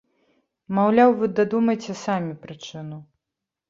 Маўляў, 0.77 1.15
вы 1.21 1.31
дадумайце 1.43 1.99
самі 2.05 2.33
прычыну. 2.45 2.97